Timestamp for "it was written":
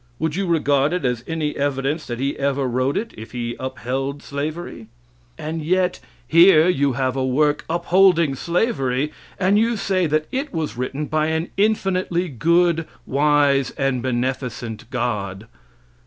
10.31-11.05